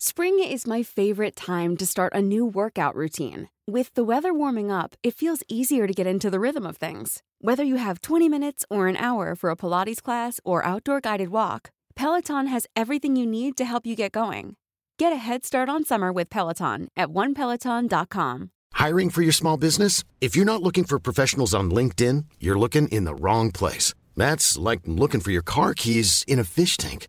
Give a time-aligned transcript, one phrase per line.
[0.00, 3.48] Spring is my favorite time to start a new workout routine.
[3.66, 7.24] With the weather warming up, it feels easier to get into the rhythm of things.
[7.40, 11.30] Whether you have 20 minutes or an hour for a Pilates class or outdoor guided
[11.30, 14.54] walk, Peloton has everything you need to help you get going.
[15.00, 18.50] Get a head start on summer with Peloton at onepeloton.com.
[18.74, 20.04] Hiring for your small business?
[20.20, 23.94] If you're not looking for professionals on LinkedIn, you're looking in the wrong place.
[24.16, 27.08] That's like looking for your car keys in a fish tank.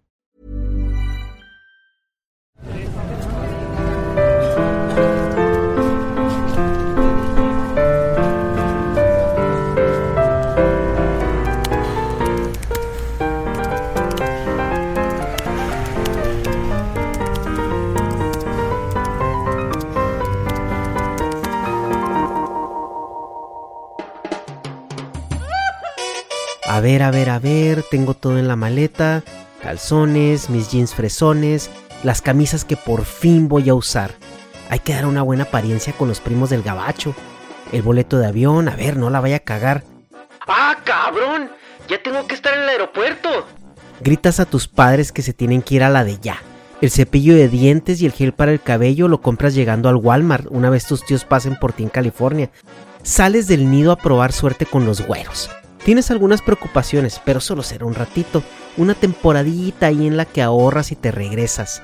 [26.71, 29.23] A ver, a ver, a ver, tengo todo en la maleta,
[29.61, 31.69] calzones, mis jeans fresones,
[32.01, 34.11] las camisas que por fin voy a usar.
[34.69, 37.13] Hay que dar una buena apariencia con los primos del gabacho.
[37.73, 39.83] El boleto de avión, a ver, no la vaya a cagar.
[40.47, 41.51] ¡Ah, cabrón!
[41.89, 43.45] Ya tengo que estar en el aeropuerto.
[43.99, 46.37] Gritas a tus padres que se tienen que ir a la de ya.
[46.79, 50.47] El cepillo de dientes y el gel para el cabello lo compras llegando al Walmart
[50.49, 52.49] una vez tus tíos pasen por ti en California.
[53.03, 55.49] Sales del nido a probar suerte con los güeros.
[55.83, 58.43] Tienes algunas preocupaciones, pero solo será un ratito,
[58.77, 61.81] una temporadita ahí en la que ahorras y te regresas.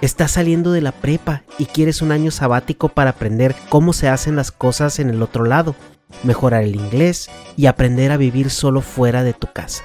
[0.00, 4.36] Estás saliendo de la prepa y quieres un año sabático para aprender cómo se hacen
[4.36, 5.74] las cosas en el otro lado,
[6.22, 9.82] mejorar el inglés y aprender a vivir solo fuera de tu casa.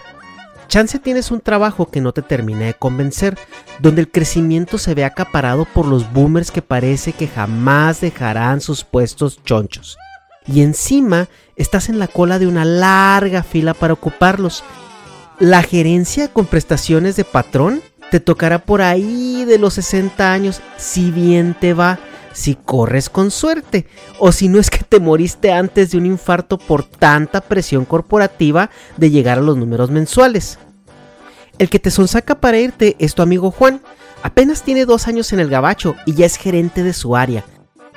[0.70, 3.38] Chance tienes un trabajo que no te termina de convencer,
[3.80, 8.84] donde el crecimiento se ve acaparado por los boomers que parece que jamás dejarán sus
[8.84, 9.98] puestos chonchos.
[10.48, 14.64] Y encima estás en la cola de una larga fila para ocuparlos.
[15.40, 21.12] La gerencia con prestaciones de patrón te tocará por ahí de los 60 años, si
[21.12, 22.00] bien te va,
[22.34, 23.86] si corres con suerte,
[24.18, 28.70] o si no es que te moriste antes de un infarto por tanta presión corporativa
[28.98, 30.58] de llegar a los números mensuales.
[31.58, 33.82] El que te sonsaca para irte es tu amigo Juan.
[34.24, 37.46] Apenas tiene dos años en el gabacho y ya es gerente de su área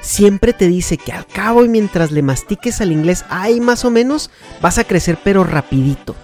[0.02, 3.90] siempre te dice que al cabo y mientras le mastiques al inglés ahí más o
[3.90, 4.30] menos
[4.60, 6.14] vas a crecer pero rapidito.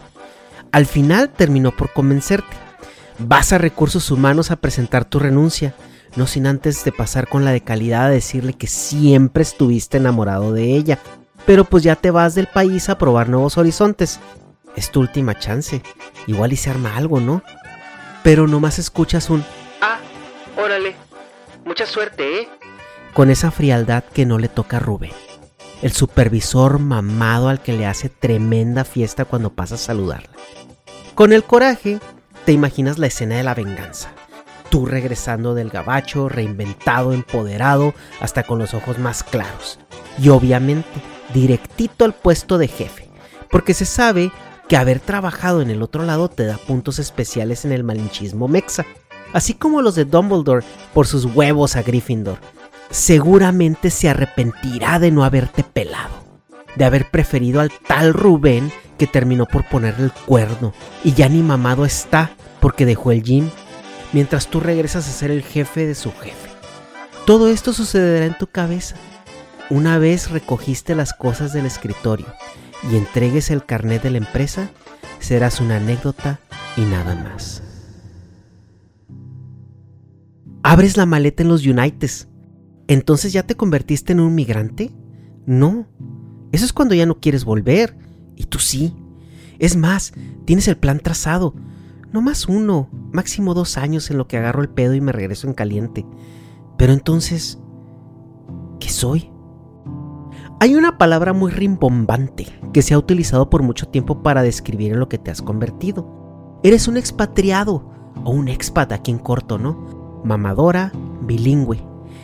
[0.70, 2.54] Al final terminó por convencerte.
[3.18, 5.74] Vas a recursos humanos a presentar tu renuncia,
[6.16, 10.52] no sin antes de pasar con la de calidad a decirle que siempre estuviste enamorado
[10.52, 10.98] de ella,
[11.46, 14.20] pero pues ya te vas del país a probar nuevos horizontes.
[14.76, 15.82] Es tu última chance,
[16.26, 17.42] igual y se arma algo, ¿no?
[18.22, 19.44] Pero nomás escuchas un...
[19.80, 19.98] Ah,
[20.56, 20.94] órale.
[21.64, 22.48] Mucha suerte, ¿eh?
[23.14, 25.12] Con esa frialdad que no le toca a Rubén,
[25.82, 30.30] el supervisor mamado al que le hace tremenda fiesta cuando pasa a saludarla.
[31.14, 32.00] Con el coraje,
[32.44, 34.10] te imaginas la escena de la venganza.
[34.70, 39.78] Tú regresando del gabacho, reinventado, empoderado, hasta con los ojos más claros.
[40.18, 41.02] Y obviamente,
[41.32, 43.08] directito al puesto de jefe,
[43.50, 44.30] porque se sabe
[44.68, 48.84] que haber trabajado en el otro lado te da puntos especiales en el malinchismo mexa,
[49.32, 52.38] así como los de Dumbledore por sus huevos a Gryffindor,
[52.90, 56.24] seguramente se arrepentirá de no haberte pelado,
[56.76, 60.72] de haber preferido al tal Rubén que terminó por ponerle el cuerno
[61.04, 63.50] y ya ni mamado está porque dejó el gym,
[64.12, 66.48] mientras tú regresas a ser el jefe de su jefe.
[67.24, 68.96] Todo esto sucederá en tu cabeza.
[69.70, 72.26] Una vez recogiste las cosas del escritorio
[72.90, 74.70] y entregues el carnet de la empresa,
[75.20, 76.40] serás una anécdota
[76.76, 77.62] y nada más.
[80.62, 82.28] Abres la maleta en los Uniteds
[82.88, 84.90] ¿entonces ya te convertiste en un migrante?
[85.46, 85.86] No,
[86.52, 87.96] eso es cuando ya no quieres volver.
[88.36, 88.94] Y tú sí.
[89.58, 90.12] Es más,
[90.44, 91.54] tienes el plan trazado.
[92.12, 95.46] No más uno, máximo dos años en lo que agarro el pedo y me regreso
[95.46, 96.06] en caliente.
[96.76, 97.58] Pero entonces,
[98.80, 99.30] ¿qué soy?
[100.60, 105.00] Hay una palabra muy rimbombante que se ha utilizado por mucho tiempo para describir en
[105.00, 106.58] lo que te has convertido.
[106.62, 107.90] Eres un expatriado
[108.24, 110.20] o un expat aquí en corto, ¿no?
[110.24, 110.92] Mamadora,
[111.22, 111.78] bilingüe.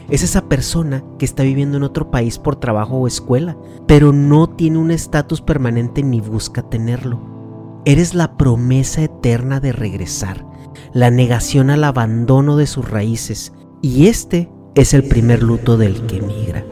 [0.09, 3.57] Es esa persona que está viviendo en otro país por trabajo o escuela,
[3.87, 7.83] pero no tiene un estatus permanente ni busca tenerlo.
[7.87, 10.47] Eres la promesa eterna de regresar,
[10.93, 13.53] la negación al abandono de sus raíces,
[13.83, 16.65] y este es el primer luto del que migra.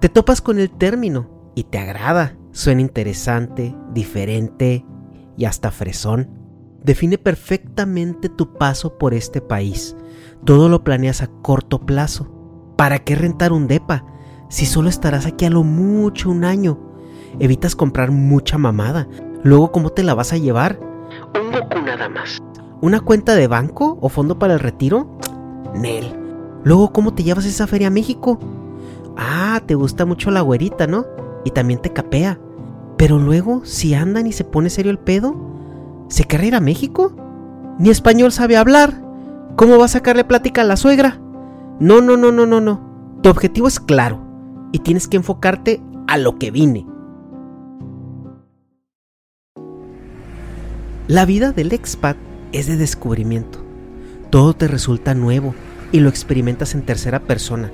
[0.00, 4.84] Te topas con el término y te agrada, suena interesante, diferente
[5.36, 6.30] y hasta fresón
[6.82, 9.96] define perfectamente tu paso por este país.
[10.44, 12.28] Todo lo planeas a corto plazo.
[12.76, 14.04] ¿Para qué rentar un DEPA
[14.48, 16.78] si solo estarás aquí a lo mucho un año?
[17.38, 19.08] Evitas comprar mucha mamada.
[19.42, 20.80] Luego, ¿cómo te la vas a llevar?
[21.34, 22.38] Un Goku nada más.
[22.80, 25.18] ¿Una cuenta de banco o fondo para el retiro?
[25.74, 26.16] Nel.
[26.64, 28.38] Luego, ¿cómo te llevas esa feria a México?
[29.16, 31.04] Ah, te gusta mucho la güerita, ¿no?
[31.44, 32.40] Y también te capea.
[32.96, 35.50] Pero luego, si andan y se pone serio el pedo,
[36.10, 37.12] ¿Se querrá ir a México?
[37.78, 39.00] Ni español sabe hablar.
[39.60, 41.20] ¿Cómo va a sacarle plática a la suegra?
[41.80, 43.18] No, no, no, no, no, no.
[43.22, 44.18] Tu objetivo es claro
[44.72, 46.86] y tienes que enfocarte a lo que vine.
[51.08, 52.16] La vida del expat
[52.52, 53.62] es de descubrimiento.
[54.30, 55.54] Todo te resulta nuevo
[55.92, 57.70] y lo experimentas en tercera persona.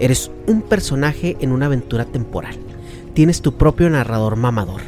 [0.00, 2.56] Eres un personaje en una aventura temporal.
[3.14, 4.80] Tienes tu propio narrador mamador.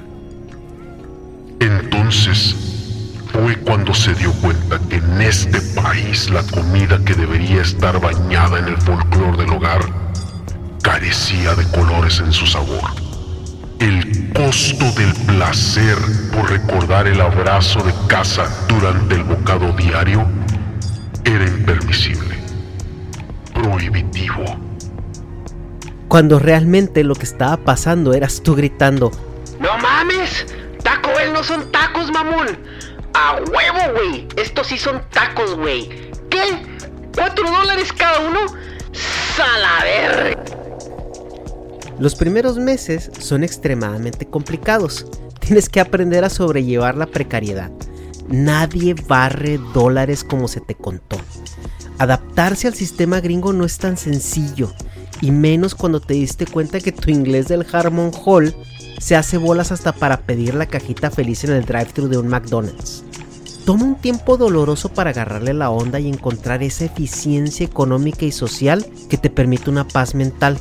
[1.60, 2.69] Entonces,
[3.32, 8.58] fue cuando se dio cuenta que en este país la comida que debería estar bañada
[8.58, 9.80] en el folclore del hogar
[10.82, 12.90] carecía de colores en su sabor.
[13.78, 15.96] El costo del placer
[16.32, 20.26] por recordar el abrazo de casa durante el bocado diario
[21.24, 22.36] era impermisible,
[23.54, 24.44] prohibitivo.
[26.08, 29.10] Cuando realmente lo que estaba pasando eras tú gritando,
[29.60, 30.46] ¡No mames!
[30.82, 32.48] ¡Taco Bell no son tacos, mamón!
[33.22, 34.26] ¡A huevo, güey!
[34.38, 35.90] Estos sí son tacos, güey.
[36.30, 36.40] ¿Qué?
[37.14, 38.40] ¿Cuatro dólares cada uno?
[39.36, 40.38] ¡Salaver!
[41.98, 45.06] Los primeros meses son extremadamente complicados.
[45.38, 47.70] Tienes que aprender a sobrellevar la precariedad.
[48.28, 51.18] Nadie barre dólares como se te contó.
[51.98, 54.72] Adaptarse al sistema gringo no es tan sencillo,
[55.20, 58.56] y menos cuando te diste cuenta que tu inglés del Harmon Hall
[58.98, 63.04] se hace bolas hasta para pedir la cajita feliz en el drive-thru de un McDonald's.
[63.64, 68.86] Toma un tiempo doloroso para agarrarle la onda y encontrar esa eficiencia económica y social
[69.08, 70.58] que te permite una paz mental.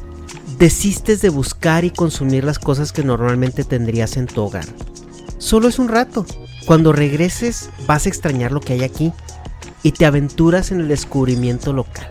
[0.57, 4.65] Desistes de buscar y consumir las cosas que normalmente tendrías en tu hogar.
[5.37, 6.25] Solo es un rato.
[6.65, 9.13] Cuando regreses vas a extrañar lo que hay aquí
[9.81, 12.09] y te aventuras en el descubrimiento local.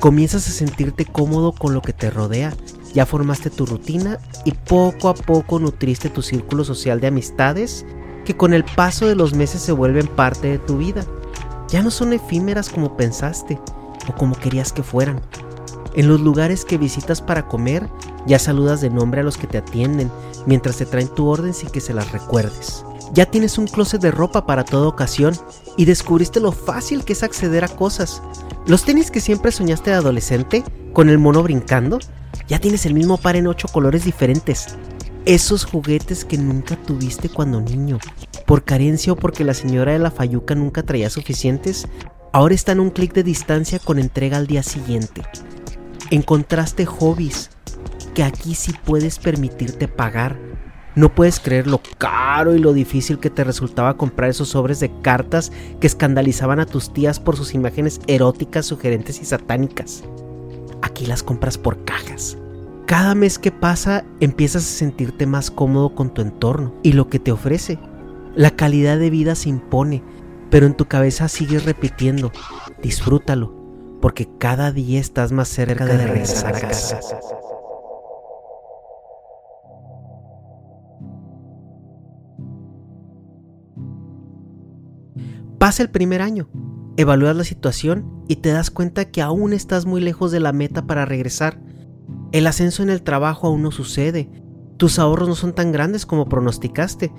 [0.00, 2.52] Comienzas a sentirte cómodo con lo que te rodea
[2.94, 7.84] ya formaste tu rutina y poco a poco nutriste tu círculo social de amistades
[8.24, 11.04] que con el paso de los meses se vuelven parte de tu vida.
[11.68, 13.60] Ya no son efímeras como pensaste
[14.08, 15.20] o como querías que fueran.
[15.94, 17.88] En los lugares que visitas para comer,
[18.26, 20.10] ya saludas de nombre a los que te atienden
[20.46, 22.84] mientras te traen tu orden sin que se las recuerdes.
[23.12, 25.34] Ya tienes un closet de ropa para toda ocasión
[25.76, 28.22] y descubriste lo fácil que es acceder a cosas.
[28.66, 31.98] Los tenis que siempre soñaste de adolescente, con el mono brincando,
[32.48, 34.76] ya tienes el mismo par en ocho colores diferentes.
[35.26, 37.98] Esos juguetes que nunca tuviste cuando niño,
[38.46, 41.88] por carencia o porque la señora de la Fayuca nunca traía suficientes,
[42.30, 45.22] ahora están a un clic de distancia con entrega al día siguiente.
[46.10, 47.48] Encontraste hobbies
[48.14, 50.38] que aquí sí puedes permitirte pagar.
[50.94, 54.92] No puedes creer lo caro y lo difícil que te resultaba comprar esos sobres de
[55.00, 60.04] cartas que escandalizaban a tus tías por sus imágenes eróticas, sugerentes y satánicas.
[60.82, 62.36] Aquí las compras por cajas.
[62.86, 67.18] Cada mes que pasa empiezas a sentirte más cómodo con tu entorno y lo que
[67.18, 67.78] te ofrece.
[68.34, 70.02] La calidad de vida se impone,
[70.50, 72.32] pero en tu cabeza sigues repitiendo,
[72.82, 73.54] disfrútalo,
[74.00, 77.00] porque cada día estás más cerca de regresar a casa.
[85.58, 86.48] Pasa el primer año
[86.96, 90.86] Evalúas la situación y te das cuenta que aún estás muy lejos de la meta
[90.86, 91.58] para regresar.
[92.34, 94.28] El ascenso en el trabajo aún no sucede.
[94.76, 97.12] Tus ahorros no son tan grandes como pronosticaste.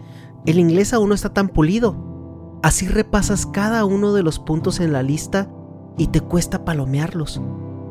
[0.46, 2.60] El inglés aún no está tan pulido.
[2.62, 5.50] Así repasas cada uno de los puntos en la lista
[5.98, 7.42] y te cuesta palomearlos.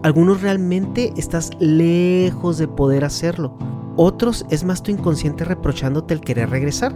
[0.02, 3.56] Algunos realmente estás lejos de poder hacerlo.
[3.96, 6.94] Otros es más tu inconsciente reprochándote el querer regresar.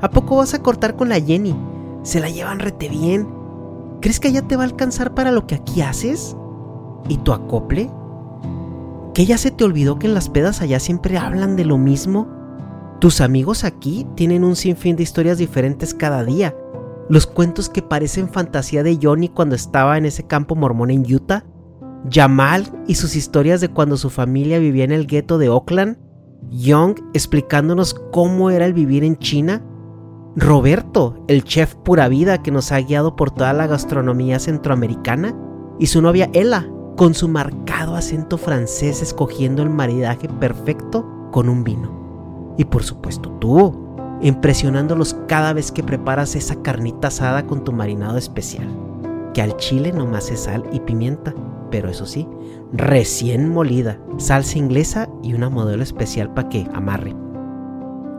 [0.00, 1.54] ¿A poco vas a cortar con la Jenny?
[2.02, 3.40] Se la llevan rete bien
[4.00, 6.34] ¿Crees que allá te va a alcanzar para lo que aquí haces?
[7.08, 7.90] ¿Y tu acople?
[9.20, 12.26] ¿Que ya se te olvidó que en las pedas allá siempre hablan de lo mismo?
[13.02, 16.56] Tus amigos aquí tienen un sinfín de historias diferentes cada día.
[17.10, 21.44] Los cuentos que parecen fantasía de Johnny cuando estaba en ese campo mormón en Utah.
[22.10, 25.98] Jamal y sus historias de cuando su familia vivía en el gueto de Oakland.
[26.48, 29.62] Young explicándonos cómo era el vivir en China.
[30.34, 35.36] Roberto, el chef pura vida que nos ha guiado por toda la gastronomía centroamericana.
[35.78, 36.66] Y su novia Ella,
[37.00, 42.54] con su marcado acento francés escogiendo el maridaje perfecto con un vino.
[42.58, 43.74] Y por supuesto tú,
[44.20, 48.68] impresionándolos cada vez que preparas esa carnita asada con tu marinado especial,
[49.32, 51.34] que al chile nomás es sal y pimienta,
[51.70, 52.28] pero eso sí,
[52.70, 57.16] recién molida, salsa inglesa y una modelo especial para que amarre.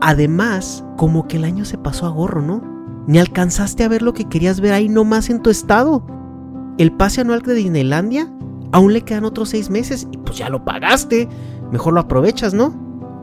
[0.00, 2.60] Además, como que el año se pasó a gorro, ¿no?
[3.06, 6.04] Ni alcanzaste a ver lo que querías ver ahí nomás en tu estado.
[6.78, 8.28] El pase anual de Disneylandia
[8.72, 11.28] Aún le quedan otros seis meses y pues ya lo pagaste.
[11.70, 12.74] Mejor lo aprovechas, ¿no?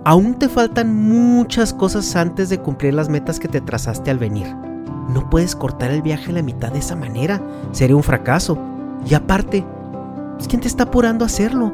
[0.06, 4.48] Aún te faltan muchas cosas antes de cumplir las metas que te trazaste al venir.
[5.10, 7.42] No puedes cortar el viaje a la mitad de esa manera.
[7.72, 8.58] Sería un fracaso.
[9.06, 9.66] Y aparte,
[10.48, 11.74] ¿quién te está apurando a hacerlo?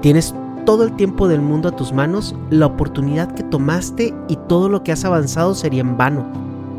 [0.00, 4.68] Tienes todo el tiempo del mundo a tus manos, la oportunidad que tomaste y todo
[4.68, 6.26] lo que has avanzado sería en vano.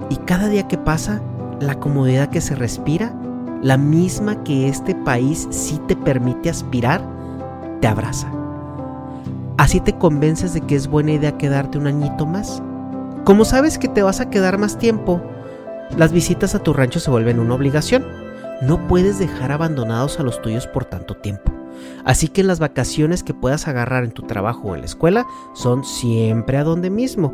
[0.10, 1.22] Y cada día que pasa,
[1.60, 3.14] la comodidad que se respira
[3.64, 7.02] la misma que este país sí te permite aspirar,
[7.80, 8.32] te abraza.
[9.58, 12.62] Así te convences de que es buena idea quedarte un añito más.
[13.24, 15.22] Como sabes que te vas a quedar más tiempo,
[15.98, 18.06] las visitas a tu rancho se vuelven una obligación.
[18.62, 21.52] No puedes dejar abandonados a los tuyos por tanto tiempo.
[22.04, 25.86] Así que las vacaciones que puedas agarrar en tu trabajo o en la escuela son
[25.86, 27.34] siempre a donde mismo.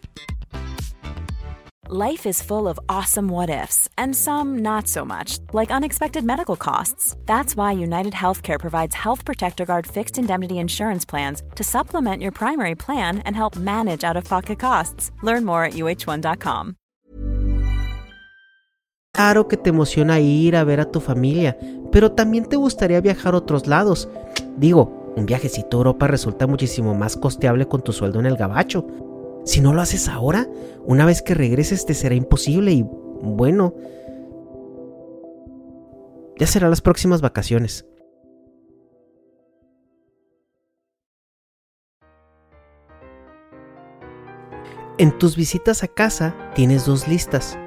[1.93, 6.55] Life is full of awesome what ifs, and some not so much, like unexpected medical
[6.55, 7.17] costs.
[7.25, 12.31] That's why United Healthcare provides Health Protector Guard fixed indemnity insurance plans to supplement your
[12.31, 15.11] primary plan and help manage out of pocket costs.
[15.21, 16.75] Learn more at uh1.com.
[19.13, 21.57] Claro que te emociona ir a ver a tu familia,
[21.91, 24.07] pero también te gustaría viajar a otros lados.
[24.55, 29.10] Digo, un viajecito a Europa resulta muchísimo más costeable con tu sueldo en el gabacho.
[29.43, 30.47] Si no lo haces ahora,
[30.85, 33.73] una vez que regreses te será imposible y bueno,
[36.37, 37.85] ya serán las próximas vacaciones.
[44.97, 47.57] En tus visitas a casa tienes dos listas.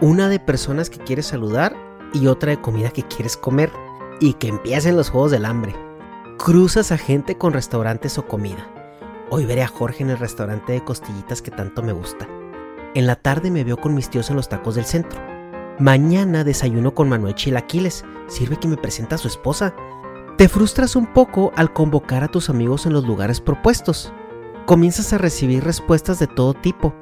[0.00, 1.76] Una de personas que quieres saludar
[2.12, 3.70] y otra de comida que quieres comer.
[4.20, 5.74] Y que empiecen los juegos del hambre.
[6.38, 8.73] Cruzas a gente con restaurantes o comida.
[9.30, 12.28] Hoy veré a Jorge en el restaurante de costillitas que tanto me gusta.
[12.94, 15.20] En la tarde me veo con mis tíos en los tacos del centro.
[15.78, 18.04] Mañana desayuno con Manuel Chilaquiles.
[18.26, 19.74] Sirve que me presenta a su esposa.
[20.36, 24.12] Te frustras un poco al convocar a tus amigos en los lugares propuestos.
[24.66, 26.94] Comienzas a recibir respuestas de todo tipo.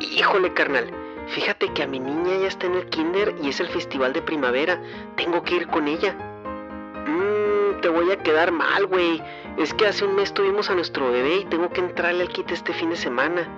[0.00, 0.90] Híjole, carnal.
[1.28, 4.22] Fíjate que a mi niña ya está en el kinder y es el festival de
[4.22, 4.82] primavera.
[5.16, 6.16] Tengo que ir con ella.
[7.06, 9.22] Mmm, te voy a quedar mal, güey.
[9.58, 12.50] Es que hace un mes tuvimos a nuestro bebé y tengo que entrarle al kit
[12.50, 13.48] este fin de semana.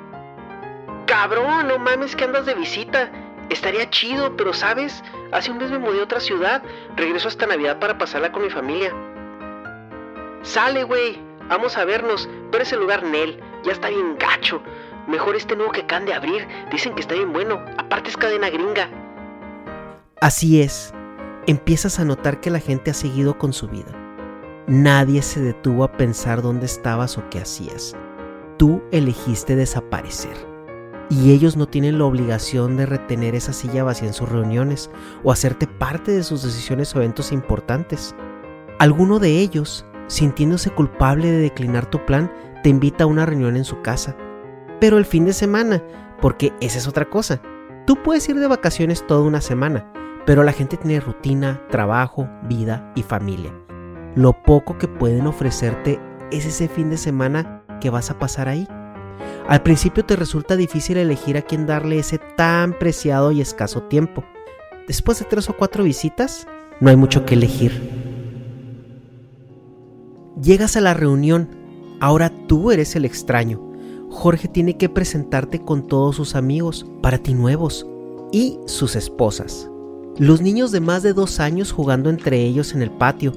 [1.06, 3.10] Cabrón, no mames que andas de visita.
[3.50, 6.62] Estaría chido, pero sabes, hace un mes me mudé a otra ciudad.
[6.96, 8.92] Regreso hasta Navidad para pasarla con mi familia.
[10.42, 11.20] Sale, güey.
[11.48, 12.28] Vamos a vernos.
[12.50, 13.40] Pero ese lugar Nel.
[13.64, 14.62] Ya está bien gacho.
[15.06, 16.46] Mejor este nuevo que acaban de abrir.
[16.70, 17.64] Dicen que está bien bueno.
[17.78, 18.88] Aparte es cadena gringa.
[20.20, 20.94] Así es.
[21.46, 24.01] Empiezas a notar que la gente ha seguido con su vida.
[24.68, 27.96] Nadie se detuvo a pensar dónde estabas o qué hacías.
[28.58, 30.36] Tú elegiste desaparecer.
[31.10, 34.88] Y ellos no tienen la obligación de retener esa silla vacía en sus reuniones
[35.24, 38.14] o hacerte parte de sus decisiones o eventos importantes.
[38.78, 43.64] Alguno de ellos, sintiéndose culpable de declinar tu plan, te invita a una reunión en
[43.64, 44.16] su casa.
[44.80, 45.82] Pero el fin de semana,
[46.20, 47.42] porque esa es otra cosa.
[47.84, 49.92] Tú puedes ir de vacaciones toda una semana,
[50.24, 53.52] pero la gente tiene rutina, trabajo, vida y familia
[54.14, 56.00] lo poco que pueden ofrecerte
[56.30, 58.66] es ese fin de semana que vas a pasar ahí.
[59.48, 64.24] Al principio te resulta difícil elegir a quién darle ese tan preciado y escaso tiempo.
[64.86, 66.46] Después de tres o cuatro visitas,
[66.80, 67.72] no hay mucho que elegir.
[70.40, 71.48] Llegas a la reunión,
[72.00, 73.60] ahora tú eres el extraño.
[74.10, 77.86] Jorge tiene que presentarte con todos sus amigos, para ti nuevos,
[78.32, 79.70] y sus esposas.
[80.18, 83.32] Los niños de más de dos años jugando entre ellos en el patio,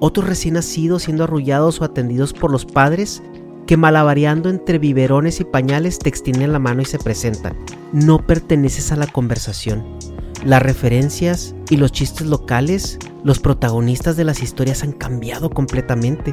[0.00, 3.22] otros recién nacidos siendo arrullados o atendidos por los padres
[3.66, 7.56] que malabareando entre biberones y pañales te extienden la mano y se presentan.
[7.92, 9.84] No perteneces a la conversación.
[10.44, 16.32] Las referencias y los chistes locales, los protagonistas de las historias han cambiado completamente.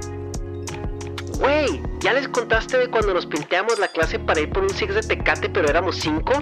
[1.40, 4.96] Güey, ¿ya les contaste de cuando nos pinteamos la clase para ir por un six
[4.96, 6.34] de tecate pero éramos cinco?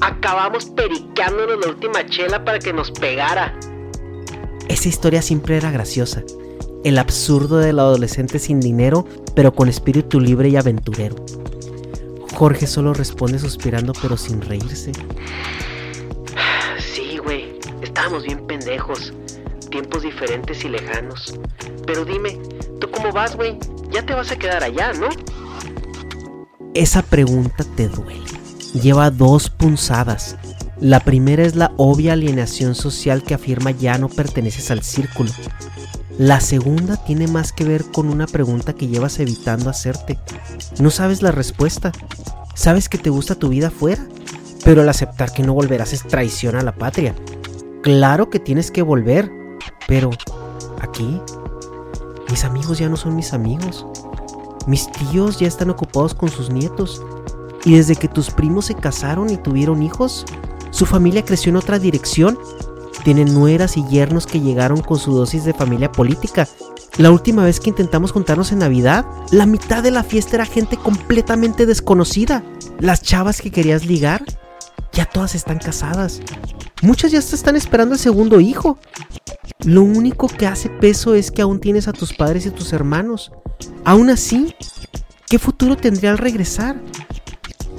[0.00, 3.58] Acabamos periqueándonos la última chela para que nos pegara.
[4.68, 6.22] Esa historia siempre era graciosa.
[6.82, 11.16] El absurdo del adolescente sin dinero, pero con espíritu libre y aventurero.
[12.34, 14.92] Jorge solo responde suspirando pero sin reírse.
[16.78, 19.12] Sí, güey, estábamos bien pendejos.
[19.70, 21.38] Tiempos diferentes y lejanos.
[21.86, 22.38] Pero dime,
[22.80, 23.58] ¿tú cómo vas, güey?
[23.90, 25.08] Ya te vas a quedar allá, ¿no?
[26.72, 28.24] Esa pregunta te duele.
[28.72, 30.38] Lleva dos punzadas.
[30.80, 35.30] La primera es la obvia alienación social que afirma ya no perteneces al círculo.
[36.20, 40.18] La segunda tiene más que ver con una pregunta que llevas evitando hacerte.
[40.78, 41.92] No sabes la respuesta.
[42.54, 44.06] Sabes que te gusta tu vida afuera,
[44.62, 47.14] pero al aceptar que no volverás es traición a la patria.
[47.82, 49.32] Claro que tienes que volver,
[49.88, 50.10] pero
[50.82, 51.22] aquí
[52.28, 53.86] mis amigos ya no son mis amigos.
[54.66, 57.02] Mis tíos ya están ocupados con sus nietos.
[57.64, 60.26] Y desde que tus primos se casaron y tuvieron hijos,
[60.70, 62.38] su familia creció en otra dirección.
[63.04, 66.46] Tienen nueras y yernos que llegaron con su dosis de familia política.
[66.98, 70.76] La última vez que intentamos juntarnos en Navidad, la mitad de la fiesta era gente
[70.76, 72.44] completamente desconocida.
[72.78, 74.22] Las chavas que querías ligar,
[74.92, 76.20] ya todas están casadas.
[76.82, 78.78] Muchas ya te están esperando el segundo hijo.
[79.64, 83.32] Lo único que hace peso es que aún tienes a tus padres y tus hermanos.
[83.84, 84.54] Aún así,
[85.26, 86.82] ¿qué futuro tendría al regresar?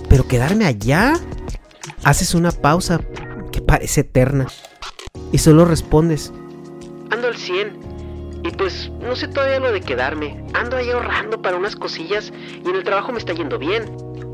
[0.09, 1.13] Pero quedarme allá.
[2.03, 3.01] Haces una pausa
[3.51, 4.47] que parece eterna
[5.31, 6.33] y solo respondes.
[7.09, 8.41] Ando al 100.
[8.43, 10.43] Y pues no sé todavía lo de quedarme.
[10.53, 13.85] Ando ahí ahorrando para unas cosillas y en el trabajo me está yendo bien.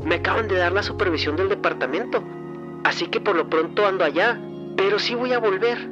[0.04, 2.24] Me acaban de dar la supervisión del departamento.
[2.84, 4.40] Así que por lo pronto ando allá.
[4.76, 5.88] Pero sí voy a volver.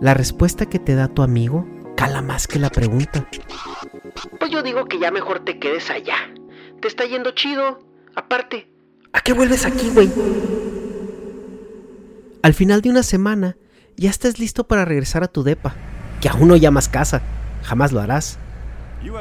[0.00, 1.64] La respuesta que te da tu amigo
[1.96, 3.28] cala más que la pregunta.
[4.38, 6.16] Pues yo digo que ya mejor te quedes allá.
[6.80, 7.78] Te está yendo chido.
[8.16, 8.68] Aparte.
[9.12, 10.10] ¿A qué vuelves aquí, güey?
[12.42, 13.56] Al final de una semana,
[13.96, 15.74] ya estás listo para regresar a tu depa,
[16.20, 17.22] que aún no llamas casa,
[17.62, 18.38] jamás lo harás.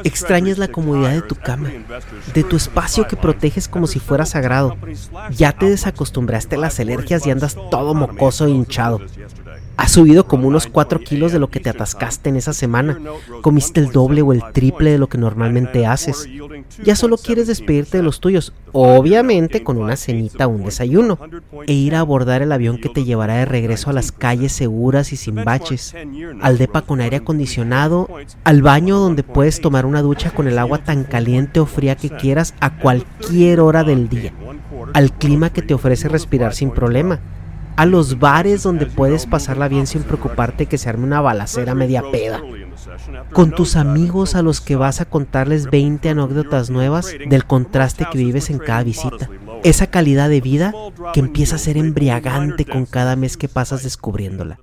[0.04, 1.70] Extrañas la comodidad de tu cama,
[2.34, 4.76] de tu espacio que proteges como si fuera sagrado.
[5.32, 9.02] Ya te desacostumbraste a las alergias y andas todo mocoso e hinchado.
[9.82, 13.00] Has subido como unos 4 kilos de lo que te atascaste en esa semana.
[13.42, 16.30] Comiste el doble o el triple de lo que normalmente haces.
[16.84, 21.18] Ya solo quieres despedirte de los tuyos, obviamente con una cenita o un desayuno,
[21.66, 25.14] e ir a abordar el avión que te llevará de regreso a las calles seguras
[25.14, 25.96] y sin baches,
[26.42, 28.08] al depa con aire acondicionado,
[28.44, 32.12] al baño donde puedes tomar una ducha con el agua tan caliente o fría que
[32.12, 34.32] quieras a cualquier hora del día,
[34.94, 37.20] al clima que te ofrece respirar sin problema
[37.82, 42.04] a los bares donde puedes pasarla bien sin preocuparte que se arme una balacera media
[42.12, 42.40] peda.
[43.34, 48.20] Con tus amigos a los que vas a contarles 20 anécdotas nuevas del contraste que
[48.20, 49.32] vives en cada visita.
[49.64, 50.76] Esa calidad de vida
[51.12, 54.60] que empieza a ser embriagante con cada mes que pasas descubriéndola.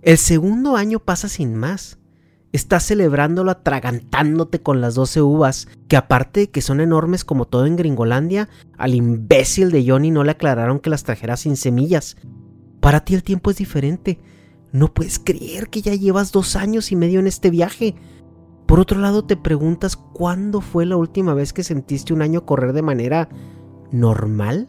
[0.00, 1.98] El segundo año pasa sin más.
[2.56, 7.66] Estás celebrándolo atragantándote con las 12 uvas, que aparte de que son enormes como todo
[7.66, 12.16] en Gringolandia, al imbécil de Johnny no le aclararon que las trajera sin semillas.
[12.80, 14.20] Para ti el tiempo es diferente.
[14.72, 17.94] No puedes creer que ya llevas dos años y medio en este viaje.
[18.64, 22.72] Por otro lado, te preguntas cuándo fue la última vez que sentiste un año correr
[22.72, 23.28] de manera
[23.92, 24.66] normal.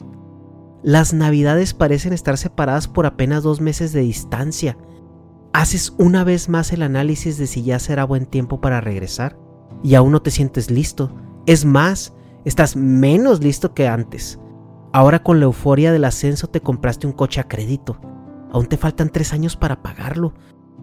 [0.84, 4.78] Las navidades parecen estar separadas por apenas dos meses de distancia
[5.58, 9.40] haces una vez más el análisis de si ya será buen tiempo para regresar
[9.84, 11.16] y aún no te sientes listo.
[11.48, 12.14] Es más,
[12.46, 14.40] estás menos listo que antes.
[14.94, 18.00] Ahora con la euforia del ascenso te compraste un coche a crédito.
[18.52, 20.36] Aún te faltan tres años para pagarlo.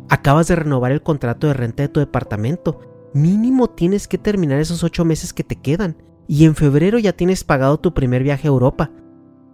[0.09, 2.81] Acabas de renovar el contrato de renta de tu departamento.
[3.15, 6.03] Mínimo tienes que terminar esos ocho meses que te quedan.
[6.27, 8.91] Y en febrero ya tienes pagado tu primer viaje a Europa.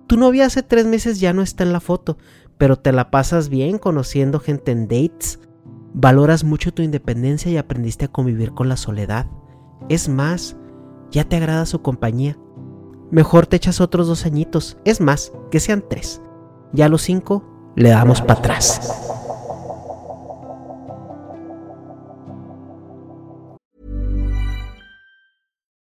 [0.07, 2.19] Tu novia hace tres meses ya no está en la foto,
[2.61, 5.41] pero te la pasas bien conociendo gente en dates,
[5.95, 9.27] valoras mucho tu independencia y aprendiste a convivir con la soledad.
[9.89, 10.59] Es más,
[11.11, 12.37] ya te agrada su compañía.
[13.11, 16.21] Mejor te echas otros dos añitos, es más, que sean tres.
[16.75, 18.79] Ya los cinco le damos para atrás.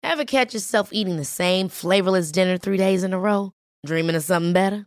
[0.02, 3.52] Ever catch yourself eating the same flavorless dinner three days in a row?
[3.84, 4.86] Dreaming of something better?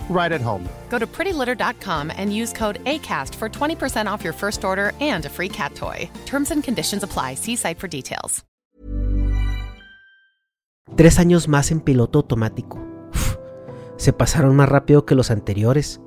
[0.11, 0.67] right at home.
[0.89, 5.29] Go to prettylitter.com and use code ACAST for 20% off your first order and a
[5.29, 6.09] free cat toy.
[6.25, 7.35] Terms and conditions apply.
[7.35, 8.43] See site for details.
[10.97, 12.77] Tres años más en piloto automático.
[13.13, 13.37] Uf,
[13.95, 16.01] se pasaron más rápido que los anteriores.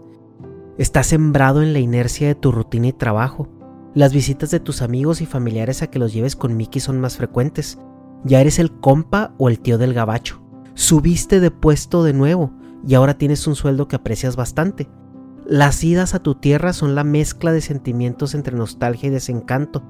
[0.77, 3.49] Estás sembrado en la inercia de tu rutina y trabajo.
[3.95, 7.17] Las visitas de tus amigos y familiares a que los lleves con Mickey son más
[7.17, 7.79] frecuentes.
[8.25, 10.43] Ya eres el compa o el tío del gabacho.
[10.75, 12.53] Subiste de puesto de nuevo
[12.87, 14.88] y ahora tienes un sueldo que aprecias bastante.
[15.47, 19.83] Las idas a tu tierra son la mezcla de sentimientos entre nostalgia y desencanto.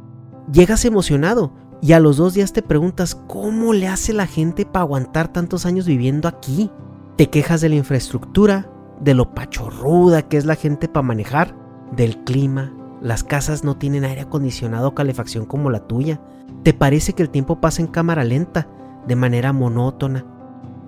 [0.53, 4.83] Llegas emocionado y a los dos días te preguntas cómo le hace la gente para
[4.83, 6.71] aguantar tantos años viviendo aquí.
[7.17, 11.57] Te quejas de la infraestructura, de lo pachorruda que es la gente para manejar,
[11.93, 12.73] del clima.
[13.01, 16.21] Las casas no tienen aire acondicionado o calefacción como la tuya.
[16.63, 18.67] Te parece que el tiempo pasa en cámara lenta,
[19.07, 20.25] de manera monótona.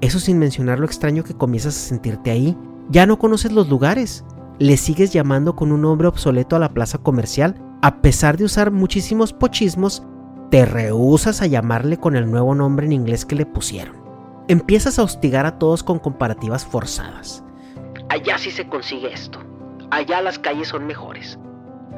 [0.01, 2.57] Eso sin mencionar lo extraño que comienzas a sentirte ahí.
[2.91, 4.25] Ya no conoces los lugares.
[4.59, 7.55] Le sigues llamando con un nombre obsoleto a la plaza comercial.
[7.83, 10.03] A pesar de usar muchísimos pochismos,
[10.51, 13.97] te rehusas a llamarle con el nuevo nombre en inglés que le pusieron.
[14.49, 17.43] Empiezas a hostigar a todos con comparativas forzadas.
[18.09, 19.41] Allá sí se consigue esto.
[19.91, 21.39] Allá las calles son mejores.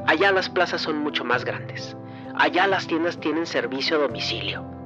[0.07, 1.95] Allá las plazas son mucho más grandes.
[2.35, 4.78] Allá las tiendas tienen servicio a domicilio.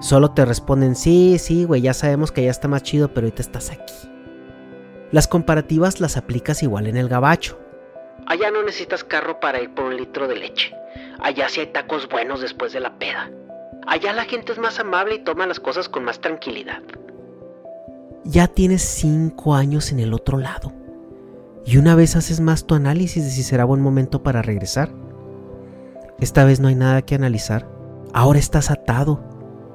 [0.00, 3.42] Solo te responden, sí, sí, güey, ya sabemos que ya está más chido, pero ahorita
[3.42, 3.94] estás aquí.
[5.12, 7.58] Las comparativas las aplicas igual en el gabacho.
[8.26, 10.74] Allá no necesitas carro para ir por un litro de leche.
[11.20, 13.30] Allá sí hay tacos buenos después de la peda.
[13.86, 16.82] Allá la gente es más amable y toma las cosas con más tranquilidad.
[18.24, 20.72] Ya tienes cinco años en el otro lado.
[21.66, 24.90] Y una vez haces más tu análisis de si será buen momento para regresar.
[26.20, 27.68] Esta vez no hay nada que analizar.
[28.12, 29.24] Ahora estás atado.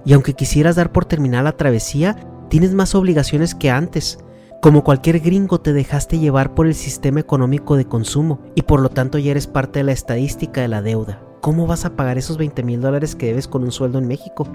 [0.06, 2.16] Y aunque quisieras dar por terminada la travesía,
[2.50, 4.20] tienes más obligaciones que antes.
[4.62, 8.90] Como cualquier gringo te dejaste llevar por el sistema económico de consumo y por lo
[8.90, 11.22] tanto ya eres parte de la estadística de la deuda.
[11.42, 14.48] ¿Cómo vas a pagar esos 20 mil dólares que debes con un sueldo en México?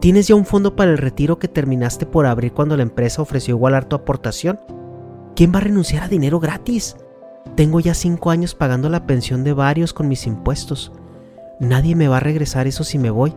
[0.00, 3.54] ¿Tienes ya un fondo para el retiro que terminaste por abrir cuando la empresa ofreció
[3.54, 4.60] igualar tu aportación?
[5.34, 6.96] ¿Quién va a renunciar a dinero gratis?
[7.54, 10.92] Tengo ya 5 años pagando la pensión de varios con mis impuestos.
[11.60, 13.34] Nadie me va a regresar eso si me voy.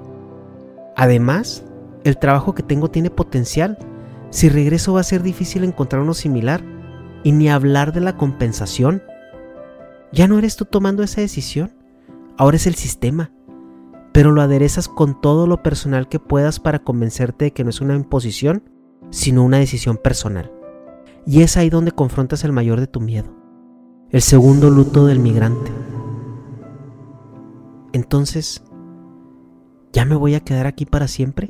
[0.96, 1.64] Además,
[2.04, 3.78] el trabajo que tengo tiene potencial.
[4.30, 6.64] Si regreso va a ser difícil encontrar uno similar.
[7.24, 9.04] Y ni hablar de la compensación.
[10.12, 11.72] Ya no eres tú tomando esa decisión.
[12.38, 13.32] Ahora es el sistema.
[14.14, 17.82] Pero lo aderezas con todo lo personal que puedas para convencerte de que no es
[17.82, 18.64] una imposición,
[19.12, 20.52] sino una decisión personal.
[21.26, 23.36] Y es ahí donde confrontas el mayor de tu miedo.
[24.10, 25.72] El segundo luto del migrante.
[27.94, 28.64] Entonces,
[29.94, 31.50] ¿ya me voy a quedar aquí para siempre?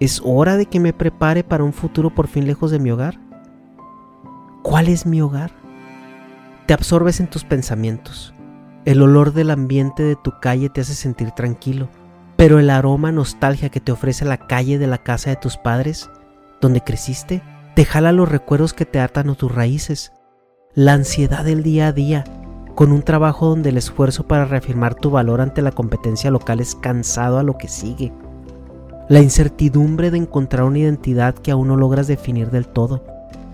[0.00, 3.20] ¿Es hora de que me prepare para un futuro por fin lejos de mi hogar?
[4.62, 5.52] ¿Cuál es mi hogar?
[6.66, 8.34] Te absorbes en tus pensamientos.
[8.84, 11.88] El olor del ambiente de tu calle te hace sentir tranquilo.
[12.36, 16.10] Pero el aroma nostalgia que te ofrece la calle de la casa de tus padres,
[16.60, 17.42] donde creciste,
[17.76, 20.12] te jala los recuerdos que te atan a tus raíces.
[20.74, 22.24] La ansiedad del día a día,
[22.74, 26.74] con un trabajo donde el esfuerzo para reafirmar tu valor ante la competencia local es
[26.74, 28.12] cansado a lo que sigue.
[29.08, 33.04] La incertidumbre de encontrar una identidad que aún no logras definir del todo.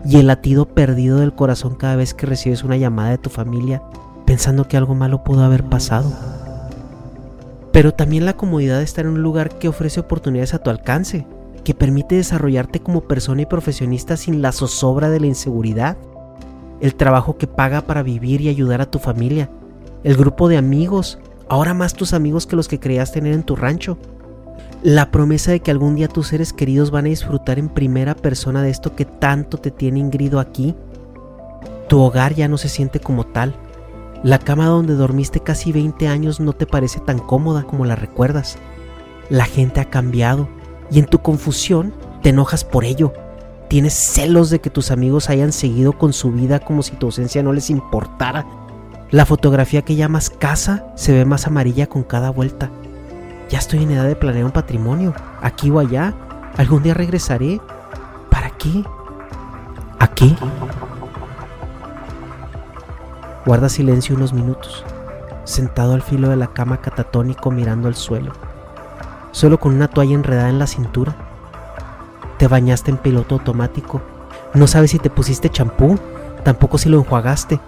[0.04, 3.83] Y el latido perdido del corazón cada vez que recibes una llamada de tu familia
[4.24, 6.12] pensando que algo malo pudo haber pasado.
[7.72, 11.26] Pero también la comodidad de estar en un lugar que ofrece oportunidades a tu alcance,
[11.64, 15.96] que permite desarrollarte como persona y profesionista sin la zozobra de la inseguridad
[16.80, 19.50] el trabajo que paga para vivir y ayudar a tu familia,
[20.04, 23.56] el grupo de amigos, ahora más tus amigos que los que creías tener en tu
[23.56, 23.98] rancho,
[24.82, 28.62] la promesa de que algún día tus seres queridos van a disfrutar en primera persona
[28.62, 30.76] de esto que tanto te tiene ingrido aquí.
[31.88, 33.56] Tu hogar ya no se siente como tal.
[34.22, 38.56] La cama donde dormiste casi 20 años no te parece tan cómoda como la recuerdas.
[39.30, 40.48] La gente ha cambiado
[40.92, 43.12] y en tu confusión te enojas por ello
[43.68, 47.42] Tienes celos de que tus amigos hayan seguido con su vida como si tu ausencia
[47.42, 48.46] no les importara.
[49.11, 52.70] La fotografía que llamas casa se ve más amarilla con cada vuelta.
[53.50, 56.14] Ya estoy en edad de planear un patrimonio, aquí o allá.
[56.57, 57.61] Algún día regresaré.
[58.31, 58.85] ¿Para qué?
[59.98, 60.35] ¿Aquí?
[63.44, 64.83] Guarda silencio unos minutos,
[65.44, 68.33] sentado al filo de la cama catatónico mirando al suelo,
[69.31, 71.27] solo con una toalla enredada en la cintura
[72.38, 74.01] te bañaste en piloto automático.
[74.55, 75.98] No sabes si te pusiste champú,
[76.44, 77.61] tampoco si lo enjuagaste.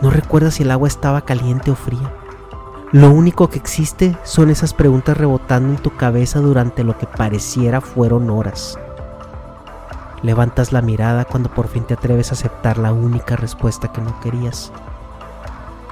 [0.00, 2.12] No recuerdas si el agua estaba caliente o fría.
[2.92, 7.80] Lo único que existe son esas preguntas rebotando en tu cabeza durante lo que pareciera
[7.80, 8.78] fueron horas.
[10.22, 14.18] Levantas la mirada cuando por fin te atreves a aceptar la única respuesta que no
[14.20, 14.72] querías.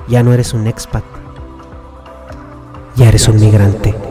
[0.09, 1.05] Ya no eres un expat.
[2.97, 4.08] Ya eres un migrante.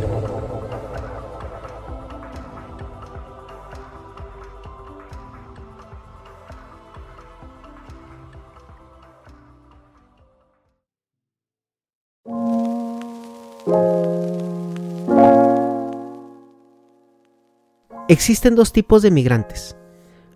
[18.09, 19.75] Existen dos tipos de migrantes.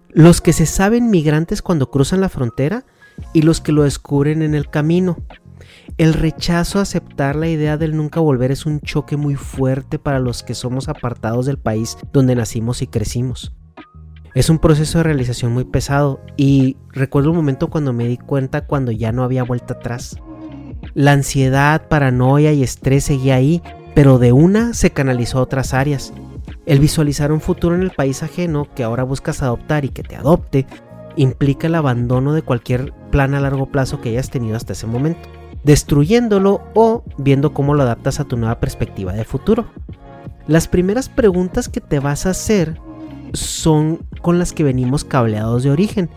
[0.10, 2.84] Los que se saben migrantes cuando cruzan la frontera
[3.32, 5.18] y los que lo descubren en el camino.
[5.98, 10.20] El rechazo a aceptar la idea del nunca volver es un choque muy fuerte para
[10.20, 13.54] los que somos apartados del país donde nacimos y crecimos.
[14.36, 18.66] Es un proceso de realización muy pesado y recuerdo un momento cuando me di cuenta
[18.66, 20.18] cuando ya no había vuelta atrás.
[20.94, 23.62] La ansiedad, paranoia y estrés seguía ahí,
[23.96, 26.14] pero de una se canalizó a otras áreas
[26.72, 30.16] el visualizar un futuro en el país ajeno que ahora buscas adoptar y que te
[30.16, 30.66] adopte
[31.18, 35.28] implica el abandono de cualquier plan a largo plazo que hayas tenido hasta ese momento,
[35.66, 39.66] destruyéndolo o viendo cómo lo adaptas a tu nueva perspectiva de futuro.
[40.48, 42.80] Las primeras preguntas que te vas a hacer
[43.34, 46.10] son con las que venimos cableados de origen.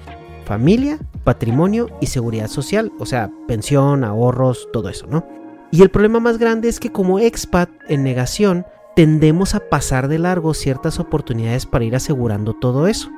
[0.44, 5.26] Familia, patrimonio y seguridad social, o sea, pensión, ahorros, todo eso, ¿no?
[5.72, 8.64] Y el problema más grande es que como expat en negación,
[8.94, 13.10] tendemos a pasar de largo ciertas oportunidades para ir asegurando todo eso.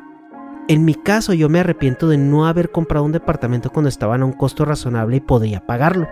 [0.69, 4.25] En mi caso yo me arrepiento de no haber comprado un departamento cuando estaban a
[4.25, 6.09] un costo razonable y podía pagarlo.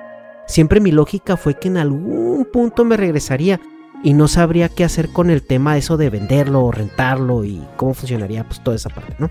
[0.46, 3.60] Siempre mi lógica fue que en algún punto me regresaría
[4.02, 7.94] y no sabría qué hacer con el tema eso de venderlo o rentarlo y cómo
[7.94, 9.30] funcionaría pues toda esa parte, ¿no?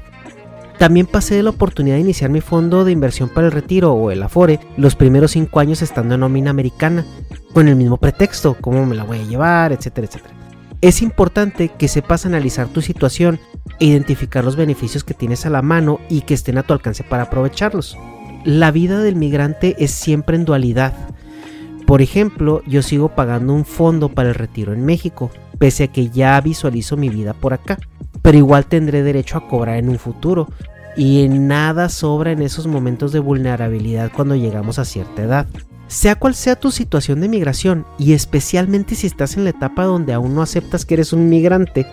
[0.84, 4.12] También pasé de la oportunidad de iniciar mi fondo de inversión para el retiro o
[4.12, 7.06] el Afore los primeros cinco años estando en nómina americana,
[7.54, 10.36] con el mismo pretexto, cómo me la voy a llevar, etcétera, etcétera.
[10.82, 13.40] Es importante que sepas analizar tu situación
[13.80, 17.06] e identificar los beneficios que tienes a la mano y que estén a tu alcance
[17.06, 17.98] para aprovecharlos.
[18.44, 20.94] La vida del migrante es siempre en dualidad.
[21.88, 26.10] Por ejemplo, yo sigo pagando un fondo para el retiro en México, pese a que
[26.10, 27.78] ya visualizo mi vida por acá
[28.24, 30.48] pero igual tendré derecho a cobrar en un futuro.
[30.96, 35.48] Y nada sobra en esos momentos de vulnerabilidad cuando llegamos a cierta edad.
[35.88, 40.14] Sea cual sea tu situación de migración, y especialmente si estás en la etapa donde
[40.14, 41.86] aún no aceptas que eres un migrante,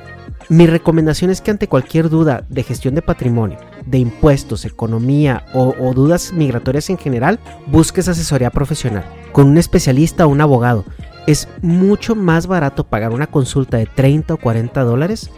[0.49, 5.75] mi recomendación es que ante cualquier duda de gestión de patrimonio, de impuestos, economía o,
[5.95, 10.85] dudas migratorias en general, busques asesoría profesional con un especialista o un abogado.
[11.27, 15.31] Es mucho más barato pagar una consulta de 30 o 40 dólares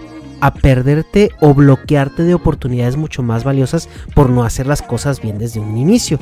[0.43, 5.39] a perderte o bloquearte de oportunidades mucho más valiosas por no hacer las cosas bien
[5.39, 6.19] desde un inicio.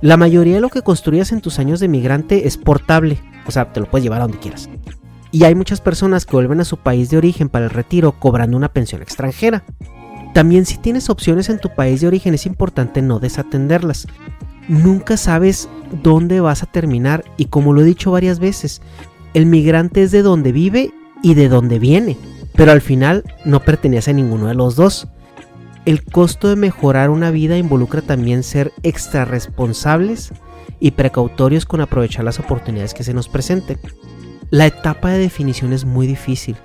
[0.00, 3.70] La mayoría de lo que construyas en tus años de migrante es portable, o sea,
[3.70, 4.70] te lo puedes llevar a donde quieras.
[5.30, 8.56] Y hay muchas personas que vuelven a su país de origen para el retiro cobrando
[8.56, 9.62] una pensión extranjera.
[10.32, 14.08] También si tienes opciones en tu país de origen es importante no desatenderlas.
[14.68, 15.68] Nunca sabes
[16.02, 18.80] dónde vas a terminar y como lo he dicho varias veces,
[19.34, 22.16] El migrante es de donde vive y de donde viene,
[22.54, 25.08] pero al final no pertenece a ninguno de los dos.
[25.84, 30.32] El costo de mejorar una vida involucra también ser extra responsables
[30.80, 33.78] y precautorios con aprovechar las oportunidades que se nos presenten.
[34.50, 36.56] La etapa de definición es muy difícil,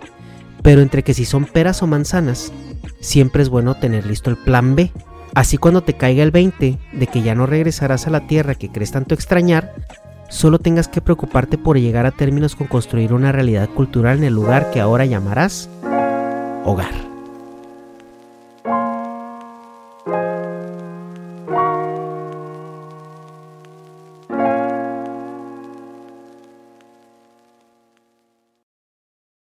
[0.62, 2.54] pero entre que si son peras o manzanas,
[3.00, 4.92] siempre es bueno tener listo el plan B.
[5.34, 8.70] Así cuando te caiga el 20 de que ya no regresarás a la tierra que
[8.70, 9.74] crees tanto extrañar,
[10.30, 14.34] solo tengas que preocuparte por llegar a términos con construir una realidad cultural en el
[14.34, 15.70] lugar que ahora llamarás
[16.64, 17.09] hogar.